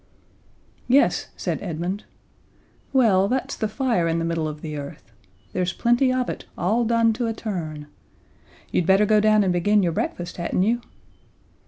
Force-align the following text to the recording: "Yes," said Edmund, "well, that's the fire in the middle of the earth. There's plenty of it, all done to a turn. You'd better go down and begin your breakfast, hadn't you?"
"Yes," 0.87 1.27
said 1.37 1.59
Edmund, 1.61 2.05
"well, 2.91 3.27
that's 3.27 3.55
the 3.55 3.67
fire 3.67 4.07
in 4.07 4.17
the 4.17 4.25
middle 4.25 4.47
of 4.47 4.61
the 4.61 4.75
earth. 4.75 5.11
There's 5.53 5.73
plenty 5.73 6.11
of 6.11 6.27
it, 6.27 6.45
all 6.57 6.85
done 6.85 7.13
to 7.13 7.27
a 7.27 7.33
turn. 7.33 7.85
You'd 8.71 8.87
better 8.87 9.05
go 9.05 9.19
down 9.19 9.43
and 9.43 9.53
begin 9.53 9.83
your 9.83 9.91
breakfast, 9.93 10.37
hadn't 10.37 10.63
you?" 10.63 10.81